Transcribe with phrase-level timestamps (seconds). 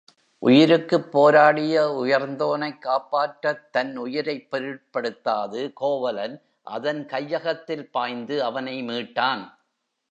[0.43, 6.35] உயிருக்குப் போராடிய உயர்ந்தோனைக் காப்பாற்றத் தன் உயிரைப் பொருட்படுத்தாது கோவலன்
[6.67, 9.43] அதன் கையகத்தில் பாய்ந்து அவனை மீட்டான்.